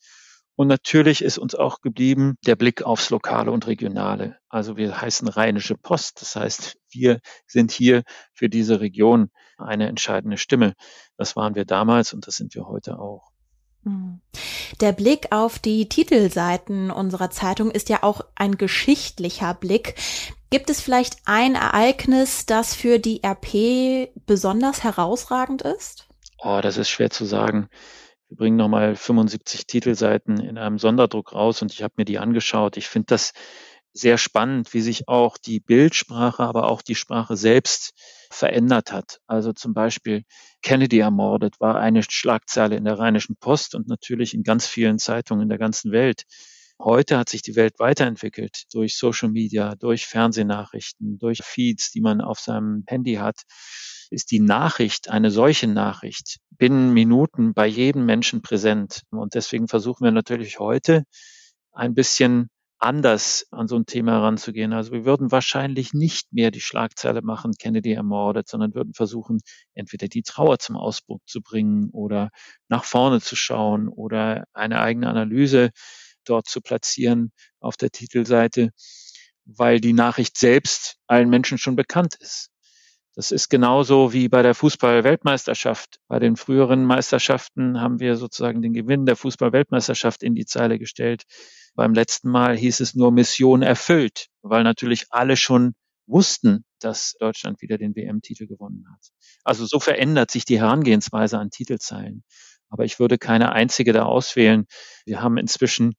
Und 0.56 0.68
natürlich 0.68 1.24
ist 1.24 1.40
uns 1.40 1.56
auch 1.56 1.82
geblieben 1.82 2.36
der 2.46 2.56
Blick 2.56 2.84
aufs 2.84 3.10
Lokale 3.10 3.50
und 3.50 3.66
Regionale. 3.66 4.38
Also 4.48 4.78
wir 4.78 5.02
heißen 5.02 5.28
Rheinische 5.28 5.74
Post. 5.74 6.22
Das 6.22 6.36
heißt, 6.36 6.78
wir 6.92 7.20
sind 7.48 7.72
hier 7.72 8.04
für 8.36 8.48
diese 8.48 8.80
Region 8.80 9.32
eine 9.58 9.88
entscheidende 9.88 10.38
Stimme. 10.38 10.76
Das 11.18 11.36
waren 11.36 11.56
wir 11.56 11.66
damals 11.66 12.14
und 12.14 12.28
das 12.28 12.36
sind 12.36 12.54
wir 12.54 12.68
heute 12.68 13.00
auch. 13.00 13.33
Mhm. 13.84 14.22
Der 14.82 14.92
Blick 14.92 15.28
auf 15.32 15.60
die 15.60 15.88
Titelseiten 15.88 16.92
unserer 16.92 17.30
Zeitung 17.30 17.72
ist 17.72 17.90
ja 17.90 18.04
auch 18.04 18.22
ein 18.36 18.58
geschichtlicher 18.58 19.54
Blick. 19.54 19.96
Gibt 20.50 20.70
es 20.70 20.82
vielleicht 20.82 21.18
ein 21.26 21.56
Ereignis, 21.56 22.46
das 22.46 22.76
für 22.76 23.00
die 23.00 23.22
RP 23.24 24.10
besonders 24.26 24.84
herausragend 24.84 25.62
ist? 25.62 26.08
Oh, 26.40 26.60
das 26.62 26.78
ist 26.78 26.90
schwer 26.90 27.10
zu 27.10 27.26
sagen. 27.26 27.70
Wir 28.30 28.38
bringen 28.38 28.58
nochmal 28.58 28.96
75 28.96 29.68
Titelseiten 29.68 30.40
in 30.40 30.58
einem 30.58 30.80
Sonderdruck 30.80 31.34
raus 31.34 31.62
und 31.62 31.72
ich 31.72 31.84
habe 31.84 31.94
mir 31.98 32.06
die 32.06 32.20
angeschaut. 32.20 32.78
Ich 32.78 32.88
finde 32.88 33.08
das 33.08 33.34
sehr 33.94 34.18
spannend, 34.18 34.74
wie 34.74 34.82
sich 34.82 35.08
auch 35.08 35.38
die 35.38 35.60
Bildsprache, 35.60 36.44
aber 36.44 36.70
auch 36.70 36.82
die 36.82 36.96
Sprache 36.96 37.38
selbst 37.38 37.94
verändert 38.32 38.92
hat. 38.92 39.20
Also 39.28 39.54
zum 39.54 39.74
Beispiel 39.74 40.24
Kennedy 40.64 41.00
ermordet 41.00 41.60
war 41.60 41.80
eine 41.80 42.02
Schlagzeile 42.04 42.76
in 42.76 42.86
der 42.86 42.98
Rheinischen 42.98 43.36
Post 43.38 43.76
und 43.76 43.88
natürlich 43.88 44.34
in 44.34 44.44
ganz 44.44 44.66
vielen 44.66 44.98
Zeitungen 44.98 45.44
in 45.44 45.50
der 45.50 45.60
ganzen 45.60 45.92
Welt. 45.92 46.24
Heute 46.80 47.18
hat 47.18 47.30
sich 47.30 47.44
die 47.44 47.56
Welt 47.56 47.76
weiterentwickelt 47.78 48.64
durch 48.74 48.98
Social 48.98 49.30
Media, 49.30 49.76
durch 49.76 50.08
Fernsehnachrichten, 50.08 51.20
durch 51.20 51.44
Feeds, 51.44 51.92
die 51.92 52.02
man 52.02 52.20
auf 52.20 52.40
seinem 52.40 52.84
Handy 52.88 53.16
hat. 53.16 53.44
Ist 54.10 54.32
die 54.32 54.40
Nachricht, 54.40 55.10
eine 55.10 55.30
solche 55.30 55.68
Nachricht, 55.68 56.40
binnen 56.50 56.92
Minuten 56.92 57.54
bei 57.54 57.68
jedem 57.68 58.06
Menschen 58.06 58.42
präsent. 58.42 59.04
Und 59.12 59.36
deswegen 59.36 59.68
versuchen 59.68 60.04
wir 60.04 60.12
natürlich 60.12 60.60
heute 60.60 61.04
ein 61.72 61.94
bisschen 61.94 62.50
anders 62.84 63.48
an 63.52 63.68
so 63.68 63.76
ein 63.78 63.86
Thema 63.86 64.14
heranzugehen. 64.14 64.74
Also 64.74 64.92
wir 64.92 65.06
würden 65.06 65.32
wahrscheinlich 65.32 65.94
nicht 65.94 66.34
mehr 66.34 66.52
die 66.52 66.62
Schlagzeile 66.62 67.22
machen, 67.22 67.54
Kennedy 67.58 67.94
ermordet, 67.94 68.48
sondern 68.48 68.76
würden 68.76 68.94
versuchen, 68.94 69.40
entweder 69.74 70.08
die 70.08 70.24
Trauer 70.24 70.60
zum 70.60 70.76
Ausbruch 70.76 71.20
zu 71.26 71.42
bringen 71.42 71.90
oder 71.92 72.30
nach 72.68 72.84
vorne 72.84 73.22
zu 73.22 73.36
schauen 73.36 73.88
oder 73.88 74.46
eine 74.54 74.82
eigene 74.82 75.10
Analyse 75.10 75.72
dort 76.26 76.48
zu 76.48 76.62
platzieren 76.62 77.32
auf 77.60 77.78
der 77.78 77.90
Titelseite, 77.92 78.72
weil 79.46 79.80
die 79.80 79.94
Nachricht 79.94 80.38
selbst 80.38 80.98
allen 81.08 81.30
Menschen 81.30 81.58
schon 81.58 81.76
bekannt 81.76 82.16
ist. 82.20 82.50
Das 83.16 83.32
ist 83.32 83.50
genauso 83.50 84.12
wie 84.12 84.28
bei 84.28 84.42
der 84.42 84.56
Fußball-Weltmeisterschaft. 84.56 86.00
Bei 86.08 86.18
den 86.18 86.36
früheren 86.36 86.84
Meisterschaften 86.84 87.80
haben 87.80 88.00
wir 88.00 88.16
sozusagen 88.16 88.62
den 88.64 88.74
Gewinn 88.74 89.06
der 89.06 89.16
Fußball-Weltmeisterschaft 89.16 90.24
in 90.24 90.34
die 90.34 90.46
Zeile 90.46 90.80
gestellt. 90.80 91.24
Beim 91.76 91.94
letzten 91.94 92.30
Mal 92.30 92.56
hieß 92.56 92.80
es 92.82 92.96
nur 92.96 93.12
Mission 93.12 93.62
erfüllt, 93.62 94.28
weil 94.42 94.64
natürlich 94.64 95.08
alle 95.10 95.36
schon 95.38 95.74
wussten, 96.06 96.66
dass 96.80 97.16
Deutschland 97.20 97.62
wieder 97.62 97.78
den 97.78 97.96
WM-Titel 97.96 98.48
gewonnen 98.48 98.86
hat. 98.92 99.10
Also 99.44 99.66
so 99.66 99.80
verändert 99.80 100.32
sich 100.32 100.46
die 100.46 100.60
Herangehensweise 100.60 101.40
an 101.40 101.50
Titelzeilen. 101.50 102.24
Aber 102.70 102.86
ich 102.86 103.00
würde 103.00 103.18
keine 103.18 103.52
einzige 103.52 103.94
da 103.94 104.04
auswählen. 104.04 104.66
Wir 105.06 105.22
haben 105.22 105.38
inzwischen 105.38 105.96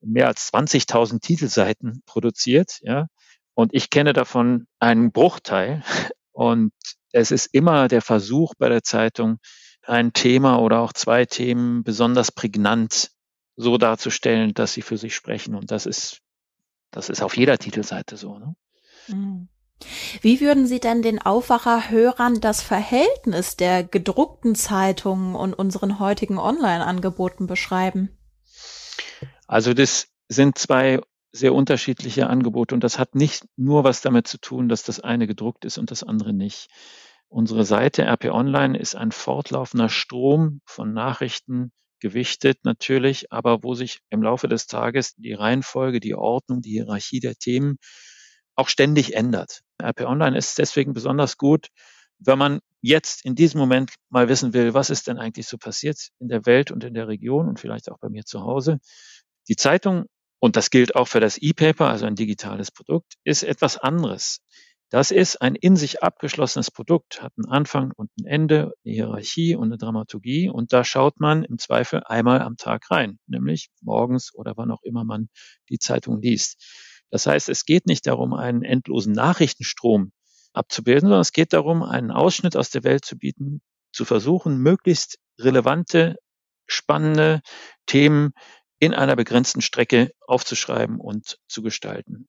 mehr 0.00 0.26
als 0.26 0.52
20.000 0.52 1.20
Titelseiten 1.20 2.02
produziert, 2.06 2.78
ja. 2.82 3.06
Und 3.54 3.72
ich 3.72 3.88
kenne 3.90 4.12
davon 4.12 4.66
einen 4.80 5.12
Bruchteil. 5.12 5.82
Und 6.32 6.72
es 7.12 7.30
ist 7.30 7.46
immer 7.52 7.88
der 7.88 8.02
Versuch 8.02 8.54
bei 8.58 8.68
der 8.68 8.82
Zeitung, 8.82 9.38
ein 9.82 10.12
Thema 10.12 10.58
oder 10.58 10.80
auch 10.80 10.92
zwei 10.92 11.26
Themen 11.26 11.84
besonders 11.84 12.32
prägnant 12.32 13.10
so 13.56 13.78
darzustellen, 13.78 14.54
dass 14.54 14.72
sie 14.72 14.82
für 14.82 14.96
sich 14.96 15.14
sprechen. 15.14 15.54
Und 15.54 15.70
das 15.70 15.86
ist, 15.86 16.20
das 16.90 17.08
ist 17.08 17.22
auf 17.22 17.36
jeder 17.36 17.58
Titelseite 17.58 18.16
so. 18.16 18.38
Ne? 18.38 18.56
Mhm. 19.08 19.48
Wie 20.22 20.40
würden 20.40 20.66
Sie 20.66 20.80
denn 20.80 21.02
den 21.02 21.20
Aufwacher-Hörern 21.20 22.40
das 22.40 22.62
Verhältnis 22.62 23.56
der 23.56 23.82
gedruckten 23.84 24.54
Zeitungen 24.54 25.34
und 25.34 25.52
unseren 25.52 25.98
heutigen 25.98 26.38
Online-Angeboten 26.38 27.46
beschreiben? 27.46 28.16
Also 29.46 29.74
das 29.74 30.08
sind 30.28 30.58
zwei 30.58 31.00
sehr 31.32 31.52
unterschiedliche 31.52 32.28
Angebote 32.28 32.74
und 32.74 32.84
das 32.84 32.98
hat 32.98 33.16
nicht 33.16 33.44
nur 33.56 33.82
was 33.82 34.00
damit 34.00 34.28
zu 34.28 34.38
tun, 34.38 34.68
dass 34.68 34.84
das 34.84 35.00
eine 35.00 35.26
gedruckt 35.26 35.64
ist 35.64 35.78
und 35.78 35.90
das 35.90 36.04
andere 36.04 36.32
nicht. 36.32 36.68
Unsere 37.28 37.64
Seite 37.64 38.04
RP 38.04 38.26
Online 38.26 38.78
ist 38.78 38.94
ein 38.94 39.10
fortlaufender 39.10 39.88
Strom 39.88 40.60
von 40.64 40.92
Nachrichten, 40.92 41.72
gewichtet 42.04 42.58
natürlich, 42.64 43.32
aber 43.32 43.62
wo 43.62 43.74
sich 43.74 44.00
im 44.10 44.22
Laufe 44.22 44.46
des 44.46 44.66
Tages 44.66 45.14
die 45.16 45.32
Reihenfolge, 45.32 46.00
die 46.00 46.14
Ordnung, 46.14 46.60
die 46.60 46.72
Hierarchie 46.72 47.18
der 47.18 47.34
Themen 47.34 47.78
auch 48.56 48.68
ständig 48.68 49.14
ändert. 49.16 49.62
RP 49.82 50.02
Online 50.02 50.36
ist 50.36 50.58
deswegen 50.58 50.92
besonders 50.92 51.38
gut, 51.38 51.68
wenn 52.18 52.38
man 52.38 52.60
jetzt 52.82 53.24
in 53.24 53.34
diesem 53.34 53.58
Moment 53.58 53.94
mal 54.10 54.28
wissen 54.28 54.52
will, 54.52 54.74
was 54.74 54.90
ist 54.90 55.06
denn 55.06 55.16
eigentlich 55.16 55.46
so 55.46 55.56
passiert 55.56 56.10
in 56.18 56.28
der 56.28 56.44
Welt 56.44 56.70
und 56.70 56.84
in 56.84 56.92
der 56.92 57.08
Region 57.08 57.48
und 57.48 57.58
vielleicht 57.58 57.90
auch 57.90 57.98
bei 57.98 58.10
mir 58.10 58.26
zu 58.26 58.42
Hause. 58.42 58.80
Die 59.48 59.56
Zeitung 59.56 60.04
und 60.40 60.56
das 60.56 60.68
gilt 60.68 60.94
auch 60.96 61.08
für 61.08 61.20
das 61.20 61.38
E-Paper, 61.38 61.88
also 61.88 62.04
ein 62.04 62.16
digitales 62.16 62.70
Produkt, 62.70 63.14
ist 63.24 63.44
etwas 63.44 63.78
anderes. 63.78 64.40
Das 64.90 65.10
ist 65.10 65.40
ein 65.42 65.54
in 65.54 65.76
sich 65.76 66.02
abgeschlossenes 66.02 66.70
Produkt, 66.70 67.22
hat 67.22 67.32
einen 67.36 67.50
Anfang 67.50 67.92
und 67.96 68.10
ein 68.18 68.26
Ende, 68.26 68.74
eine 68.84 68.94
Hierarchie 68.94 69.56
und 69.56 69.64
eine 69.64 69.78
Dramaturgie. 69.78 70.48
Und 70.48 70.72
da 70.72 70.84
schaut 70.84 71.20
man 71.20 71.42
im 71.42 71.58
Zweifel 71.58 72.02
einmal 72.04 72.40
am 72.42 72.56
Tag 72.56 72.90
rein, 72.90 73.18
nämlich 73.26 73.70
morgens 73.80 74.32
oder 74.34 74.52
wann 74.56 74.70
auch 74.70 74.82
immer 74.82 75.04
man 75.04 75.28
die 75.68 75.78
Zeitung 75.78 76.20
liest. 76.20 76.62
Das 77.10 77.26
heißt, 77.26 77.48
es 77.48 77.64
geht 77.64 77.86
nicht 77.86 78.06
darum, 78.06 78.34
einen 78.34 78.62
endlosen 78.62 79.12
Nachrichtenstrom 79.12 80.12
abzubilden, 80.52 81.08
sondern 81.08 81.20
es 81.20 81.32
geht 81.32 81.52
darum, 81.52 81.82
einen 81.82 82.10
Ausschnitt 82.10 82.56
aus 82.56 82.70
der 82.70 82.84
Welt 82.84 83.04
zu 83.04 83.16
bieten, 83.16 83.62
zu 83.92 84.04
versuchen, 84.04 84.58
möglichst 84.58 85.18
relevante, 85.38 86.16
spannende 86.66 87.40
Themen 87.86 88.32
in 88.84 88.94
einer 88.94 89.16
begrenzten 89.16 89.60
Strecke 89.60 90.12
aufzuschreiben 90.26 91.00
und 91.00 91.38
zu 91.48 91.62
gestalten. 91.62 92.28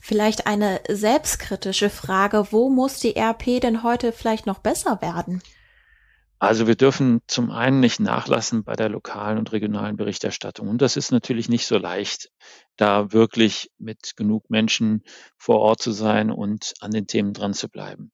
Vielleicht 0.00 0.46
eine 0.46 0.80
selbstkritische 0.88 1.90
Frage, 1.90 2.48
wo 2.50 2.70
muss 2.70 2.98
die 2.98 3.16
RP 3.16 3.60
denn 3.60 3.82
heute 3.82 4.12
vielleicht 4.12 4.46
noch 4.46 4.58
besser 4.58 5.00
werden? 5.02 5.42
Also 6.38 6.66
wir 6.66 6.74
dürfen 6.74 7.20
zum 7.26 7.50
einen 7.50 7.80
nicht 7.80 8.00
nachlassen 8.00 8.64
bei 8.64 8.72
der 8.72 8.88
lokalen 8.88 9.36
und 9.36 9.52
regionalen 9.52 9.96
Berichterstattung. 9.96 10.68
Und 10.68 10.80
das 10.80 10.96
ist 10.96 11.12
natürlich 11.12 11.50
nicht 11.50 11.66
so 11.66 11.76
leicht, 11.76 12.30
da 12.76 13.12
wirklich 13.12 13.70
mit 13.78 14.16
genug 14.16 14.48
Menschen 14.48 15.02
vor 15.36 15.58
Ort 15.58 15.82
zu 15.82 15.92
sein 15.92 16.30
und 16.30 16.72
an 16.80 16.92
den 16.92 17.06
Themen 17.06 17.34
dran 17.34 17.52
zu 17.52 17.68
bleiben. 17.68 18.10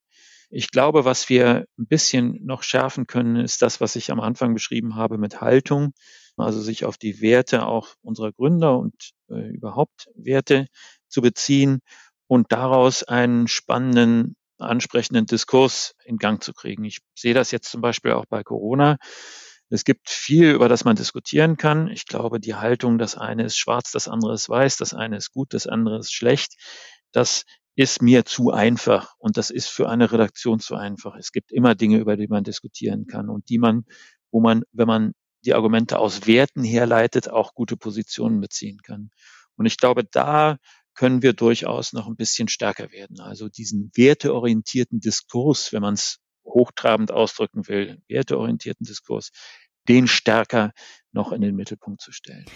Ich 0.51 0.73
glaube, 0.73 1.05
was 1.05 1.29
wir 1.29 1.67
ein 1.79 1.87
bisschen 1.87 2.45
noch 2.45 2.65
schärfen 2.65 3.07
können, 3.07 3.37
ist 3.37 3.63
das, 3.63 3.81
was 3.81 3.95
ich 3.95 4.11
am 4.11 4.21
Anfang 4.21 4.55
beschrieben 4.55 4.97
habe 4.97 5.19
mit 5.19 5.41
Haltung 5.41 5.93
also 6.37 6.61
sich 6.61 6.85
auf 6.85 6.99
die 6.99 7.21
Werte 7.21 7.67
auch 7.67 7.95
unserer 8.03 8.33
Gründer 8.33 8.79
und 8.79 9.13
äh, 9.29 9.49
überhaupt 9.49 10.09
Werte 10.15 10.67
zu 11.09 11.23
beziehen 11.23 11.81
und 12.27 12.53
daraus 12.53 13.03
einen 13.03 13.49
spannenden, 13.49 14.37
ansprechenden 14.59 15.27
Diskurs 15.27 15.95
in 16.05 16.19
Gang 16.19 16.43
zu 16.43 16.53
kriegen. 16.53 16.85
Ich 16.85 16.99
sehe 17.15 17.35
das 17.35 17.51
jetzt 17.51 17.71
zum 17.71 17.81
Beispiel 17.81 18.13
auch 18.13 18.27
bei 18.27 18.43
Corona. 18.43 18.97
Es 19.69 19.85
gibt 19.85 20.09
viel, 20.09 20.53
über 20.53 20.69
das 20.69 20.85
man 20.85 20.97
diskutieren 20.97 21.57
kann. 21.57 21.89
Ich 21.89 22.07
glaube, 22.07 22.39
die 22.39 22.55
Haltung, 22.55 22.99
das 22.99 23.17
eine 23.17 23.45
ist 23.45 23.57
schwarz, 23.57 23.91
das 23.91 24.07
andere 24.09 24.35
ist 24.35 24.49
weiß, 24.49 24.77
das 24.77 24.95
eine 24.95 25.17
ist 25.17 25.33
gut, 25.33 25.53
das 25.55 25.67
andere 25.67 25.99
ist 25.99 26.13
schlecht, 26.13 26.55
das 27.13 27.45
ist 27.75 28.01
mir 28.01 28.25
zu 28.25 28.53
einfach 28.53 29.15
und 29.19 29.37
das 29.37 29.51
ist 29.51 29.69
für 29.69 29.89
eine 29.89 30.11
Redaktion 30.11 30.61
zu 30.61 30.77
einfach. 30.77 31.17
Es 31.17 31.33
gibt 31.33 31.53
immer 31.53 31.75
Dinge, 31.75 31.99
über 31.99 32.17
die 32.17 32.29
man 32.29 32.45
diskutieren 32.45 33.07
kann 33.07 33.29
und 33.29 33.49
die 33.51 33.59
man, 33.59 33.85
wo 34.31 34.41
man, 34.41 34.63
wenn 34.73 34.87
man 34.87 35.13
die 35.45 35.55
Argumente 35.55 35.99
aus 35.99 36.27
Werten 36.27 36.65
herleitet, 36.65 37.29
auch 37.31 37.55
gute 37.55 37.77
Positionen 37.77 38.41
beziehen 38.41 38.81
kann. 38.83 39.11
Und 39.57 39.67
ich 39.67 39.79
glaube, 39.79 40.05
da 40.05 40.59
können 40.95 41.23
wir 41.23 41.35
durchaus 41.35 41.93
noch 41.93 42.07
ein 42.07 42.17
bisschen 42.17 42.49
stärker 42.49 42.91
werden. 42.91 43.21
Also 43.21 43.49
diesen 43.49 43.91
werteorientierten 43.95 45.01
Diskurs, 45.01 45.73
wenn 45.73 45.83
man 45.83 45.95
es 45.95 46.19
hochtrabend 46.45 47.13
ausdrücken 47.13 47.69
will, 47.69 48.03
werteorientierten 48.09 48.87
Diskurs, 48.87 49.31
den 49.89 50.09
stärker 50.09 50.73
noch 51.13 51.33
in 51.33 51.41
den 51.41 51.55
Mittelpunkt 51.55 52.01
zu 52.01 52.13
stellen. 52.13 52.47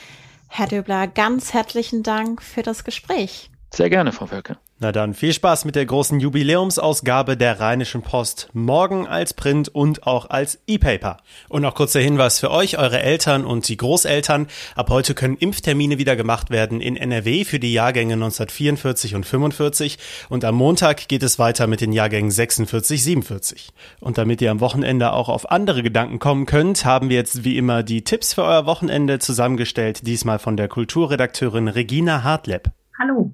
Herr 0.49 0.66
Döbler, 0.66 1.06
ganz 1.06 1.52
herzlichen 1.52 2.02
Dank 2.02 2.42
für 2.42 2.62
das 2.62 2.84
Gespräch. 2.84 3.50
Sehr 3.72 3.88
gerne, 3.88 4.10
Frau 4.10 4.30
Wölke. 4.32 4.56
Na 4.80 4.90
dann, 4.90 5.14
viel 5.14 5.32
Spaß 5.32 5.64
mit 5.64 5.76
der 5.76 5.86
großen 5.86 6.18
Jubiläumsausgabe 6.18 7.36
der 7.36 7.60
Rheinischen 7.60 8.02
Post. 8.02 8.48
Morgen 8.52 9.06
als 9.06 9.32
Print 9.32 9.68
und 9.68 10.08
auch 10.08 10.28
als 10.28 10.58
E-Paper. 10.66 11.18
Und 11.48 11.62
noch 11.62 11.76
kurzer 11.76 12.00
Hinweis 12.00 12.40
für 12.40 12.50
euch, 12.50 12.78
eure 12.78 13.00
Eltern 13.00 13.44
und 13.44 13.68
die 13.68 13.76
Großeltern. 13.76 14.48
Ab 14.74 14.90
heute 14.90 15.14
können 15.14 15.36
Impftermine 15.36 15.98
wieder 15.98 16.16
gemacht 16.16 16.50
werden 16.50 16.80
in 16.80 16.96
NRW 16.96 17.44
für 17.44 17.60
die 17.60 17.72
Jahrgänge 17.72 18.14
1944 18.14 19.14
und 19.14 19.24
45. 19.24 19.98
Und 20.28 20.44
am 20.44 20.56
Montag 20.56 21.06
geht 21.06 21.22
es 21.22 21.38
weiter 21.38 21.68
mit 21.68 21.80
den 21.80 21.92
Jahrgängen 21.92 22.32
46, 22.32 23.04
47. 23.04 23.68
Und 24.00 24.18
damit 24.18 24.42
ihr 24.42 24.50
am 24.50 24.60
Wochenende 24.60 25.12
auch 25.12 25.28
auf 25.28 25.48
andere 25.48 25.84
Gedanken 25.84 26.18
kommen 26.18 26.46
könnt, 26.46 26.84
haben 26.84 27.08
wir 27.08 27.16
jetzt 27.16 27.44
wie 27.44 27.56
immer 27.56 27.84
die 27.84 28.02
Tipps 28.02 28.34
für 28.34 28.42
euer 28.42 28.66
Wochenende 28.66 29.20
zusammengestellt. 29.20 30.06
Diesmal 30.08 30.40
von 30.40 30.56
der 30.56 30.66
Kulturredakteurin 30.66 31.68
Regina 31.68 32.24
Hartleb. 32.24 32.72
Hallo. 32.98 33.32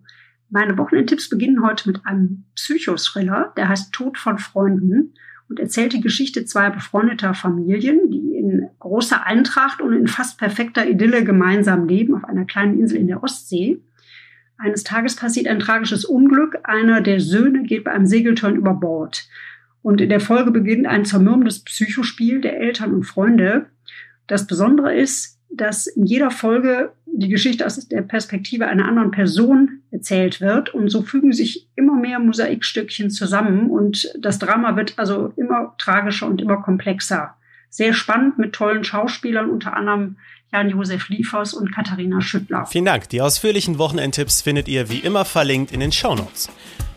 Meine 0.48 0.78
Wochenendtipps 0.78 1.28
beginnen 1.28 1.64
heute 1.64 1.88
mit 1.90 2.06
einem 2.06 2.44
Psychothriller, 2.54 3.52
der 3.56 3.68
heißt 3.68 3.92
Tod 3.92 4.16
von 4.16 4.38
Freunden 4.38 5.14
und 5.48 5.60
erzählt 5.60 5.92
die 5.92 6.00
Geschichte 6.00 6.44
zweier 6.44 6.70
befreundeter 6.70 7.34
Familien, 7.34 8.10
die 8.10 8.36
in 8.36 8.68
großer 8.78 9.24
Eintracht 9.24 9.80
und 9.80 9.92
in 9.92 10.06
fast 10.06 10.38
perfekter 10.38 10.88
Idylle 10.88 11.24
gemeinsam 11.24 11.88
leben 11.88 12.14
auf 12.14 12.24
einer 12.24 12.44
kleinen 12.44 12.78
Insel 12.78 12.98
in 12.98 13.08
der 13.08 13.22
Ostsee. 13.22 13.80
Eines 14.58 14.84
Tages 14.84 15.16
passiert 15.16 15.48
ein 15.48 15.58
tragisches 15.58 16.04
Unglück. 16.04 16.58
Einer 16.64 17.00
der 17.00 17.20
Söhne 17.20 17.64
geht 17.64 17.84
bei 17.84 17.92
einem 17.92 18.06
Segelturn 18.06 18.56
über 18.56 18.74
Bord. 18.74 19.28
Und 19.82 20.00
in 20.00 20.08
der 20.08 20.20
Folge 20.20 20.50
beginnt 20.50 20.86
ein 20.86 21.04
zermürbendes 21.04 21.62
Psychospiel 21.62 22.40
der 22.40 22.58
Eltern 22.58 22.94
und 22.94 23.04
Freunde. 23.04 23.66
Das 24.26 24.46
Besondere 24.46 24.94
ist, 24.96 25.38
dass 25.50 25.86
in 25.86 26.06
jeder 26.06 26.30
Folge 26.30 26.92
die 27.18 27.28
Geschichte 27.28 27.64
aus 27.64 27.88
der 27.88 28.02
Perspektive 28.02 28.66
einer 28.66 28.86
anderen 28.86 29.10
Person 29.10 29.80
erzählt 29.90 30.40
wird. 30.40 30.74
Und 30.74 30.90
so 30.90 31.02
fügen 31.02 31.32
sich 31.32 31.66
immer 31.74 31.94
mehr 31.94 32.18
Mosaikstückchen 32.18 33.10
zusammen 33.10 33.70
und 33.70 34.12
das 34.18 34.38
Drama 34.38 34.76
wird 34.76 34.94
also 34.98 35.32
immer 35.36 35.74
tragischer 35.78 36.26
und 36.26 36.40
immer 36.40 36.58
komplexer. 36.58 37.34
Sehr 37.70 37.94
spannend 37.94 38.38
mit 38.38 38.52
tollen 38.52 38.84
Schauspielern, 38.84 39.50
unter 39.50 39.74
anderem 39.74 40.16
Jan-Josef 40.52 41.08
Liefers 41.08 41.54
und 41.54 41.74
Katharina 41.74 42.20
Schüttler. 42.20 42.66
Vielen 42.66 42.84
Dank. 42.84 43.08
Die 43.08 43.20
ausführlichen 43.20 43.78
Wochenendtipps 43.78 44.42
findet 44.42 44.68
ihr 44.68 44.88
wie 44.88 44.98
immer 44.98 45.24
verlinkt 45.24 45.72
in 45.72 45.80
den 45.80 45.92
Shownotes. 45.92 46.48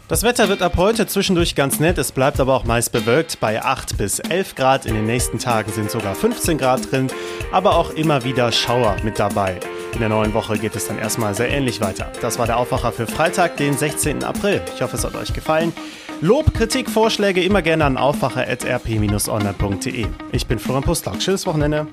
Das 0.08 0.24
Wetter 0.24 0.50
wird 0.50 0.64
ab 0.64 0.74
heute 0.78 1.06
zwischendurch 1.06 1.54
ganz 1.54 1.80
nett, 1.80 2.00
es 2.00 2.12
bleibt 2.12 2.40
aber 2.40 2.56
auch 2.56 2.66
meist 2.66 2.92
bewölkt 2.92 3.40
bei 3.40 3.62
8 3.62 3.96
bis 3.96 4.18
11 4.18 4.56
Grad. 4.56 4.86
In 4.88 4.96
den 4.96 5.06
nächsten 5.06 5.38
Tagen 5.38 5.72
sind 5.72 5.92
sogar 5.92 6.16
15 6.16 6.58
Grad 6.58 6.92
drin, 6.92 7.08
aber 7.52 7.76
auch 7.76 7.92
immer 7.92 8.24
wieder 8.24 8.52
Schauer 8.52 8.98
mit 9.04 9.20
dabei. 9.20 9.60
In 9.94 10.00
der 10.00 10.10
neuen 10.10 10.34
Woche 10.34 10.58
geht 10.58 10.76
es 10.76 10.88
dann 10.88 11.00
erstmal 11.00 11.34
sehr 11.34 11.50
ähnlich 11.50 11.82
weiter. 11.82 12.12
Das 12.22 12.40
war 12.40 12.46
der 12.46 12.58
Aufwacher 12.58 12.92
für 12.92 13.08
Freitag, 13.08 13.58
den 13.58 13.78
16. 13.78 14.24
April. 14.24 14.62
Ich 14.76 14.82
hoffe, 14.82 14.96
es 14.96 15.04
hat 15.04 15.16
euch 15.16 15.34
gefallen. 15.34 15.74
Lob, 16.22 16.54
Kritik, 16.54 16.90
Vorschläge 16.90 17.44
immer 17.44 17.62
gerne 17.62 17.86
an 17.86 17.98
aufwacher.rp-online.de. 17.98 20.06
Ich 20.32 20.48
bin 20.48 20.60
Florian 20.60 20.84
Pustlauk. 20.84 21.22
Schönes 21.22 21.46
Wochenende. 21.46 21.88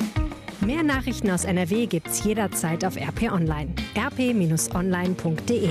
Mehr 0.61 0.83
Nachrichten 0.83 1.31
aus 1.31 1.45
NRW 1.45 1.87
gibt's 1.87 2.25
jederzeit 2.25 2.85
auf 2.85 2.97
RP 2.97 3.31
Online. 3.33 3.73
rp-online.de 3.97 5.71